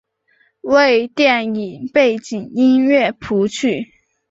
[0.61, 3.93] 为电影背景音乐谱曲。